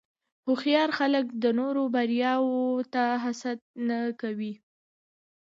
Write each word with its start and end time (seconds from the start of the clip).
هوښیار 0.45 0.89
خلک 0.99 1.25
د 1.43 1.45
نورو 1.59 1.81
بریاوو 1.93 2.61
ته 2.93 3.03
حسد 3.23 3.59
نه 3.87 3.99
کوي. 4.21 4.53